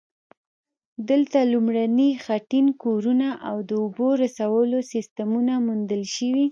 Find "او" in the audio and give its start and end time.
3.49-3.57